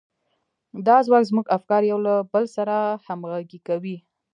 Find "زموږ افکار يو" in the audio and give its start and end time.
1.29-1.99